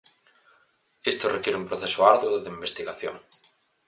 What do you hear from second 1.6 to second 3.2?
un proceso arduo de investigación.